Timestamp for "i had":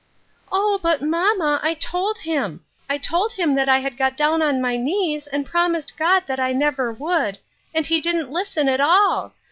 3.69-3.97